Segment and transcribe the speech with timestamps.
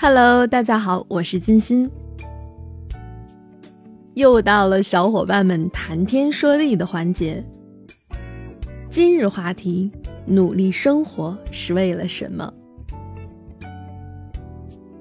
[0.00, 1.90] Hello，大家好，我是金鑫。
[4.14, 7.44] 又到了小伙伴们谈天说地的环节。
[8.88, 9.90] 今日话题：
[10.24, 12.48] 努力生活是为了什么？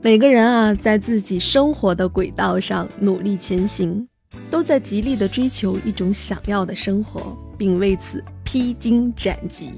[0.02, 4.07] 每个人啊，在自己生活的轨道上努力前行，
[4.50, 9.73] 都在极力的追求一种想要的生活，并为此披荆斩棘。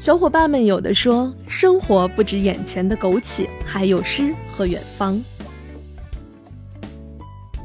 [0.00, 5.22] 小伙伴们有的说，生活不止眼前的苟且，还有诗和远方；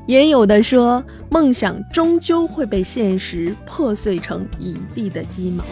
[0.05, 5.63] 也有的说，梦想终究会被现实破碎成一地的鸡毛。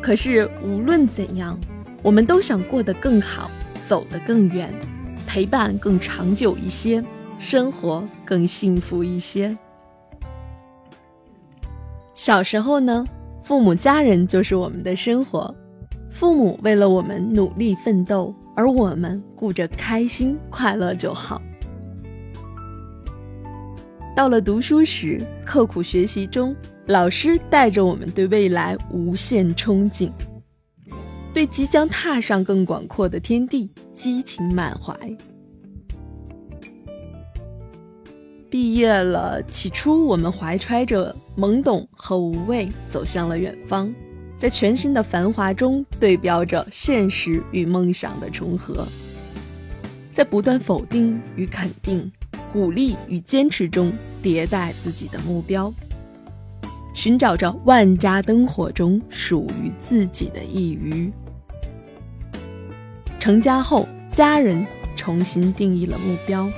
[0.00, 1.60] 可是无论怎样，
[2.02, 3.50] 我们都想过得更好，
[3.86, 4.74] 走得更远，
[5.26, 7.04] 陪伴更长久一些，
[7.38, 9.54] 生活更幸福一些。
[12.14, 13.04] 小时候呢？
[13.48, 15.54] 父母家人就是我们的生活，
[16.10, 21.40] 父母为了我们努力奋斗，而我们顾着开心快乐就好。
[24.14, 26.54] 到了读书时，刻苦学习中，
[26.88, 30.12] 老师带着我们对未来无限憧憬，
[31.32, 34.94] 对即将踏上更广阔的天地激情满怀。
[38.50, 43.92] 毕业了，起初我们怀揣着懵懂和无畏，走向了远方，
[44.38, 48.88] 在全新的繁华中对标着现实与梦想的重合，
[50.14, 52.10] 在不断否定与肯定、
[52.50, 55.70] 鼓励与坚持中迭代自己的目标，
[56.94, 61.12] 寻找着万家灯火中属于自己的一隅。
[63.18, 66.48] 成家后，家人重新定义了目标。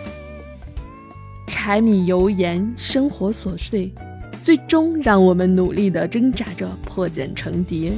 [1.50, 3.92] 柴米油盐，生活琐碎，
[4.40, 7.92] 最终让我们努力地挣扎着破茧成蝶，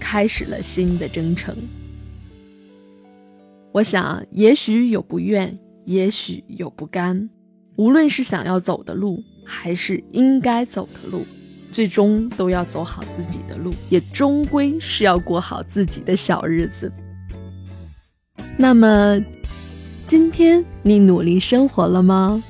[0.00, 1.54] 开始了新的征程。
[3.72, 7.28] 我想，也许有不愿，也许有不甘，
[7.76, 11.26] 无论是想要走的路，还是应该走的路，
[11.70, 16.90] 最终都要走好自己的路，也终归是要过好自己的小日子。
[18.56, 19.22] 那么，
[20.06, 22.42] 今天你努力生活了吗？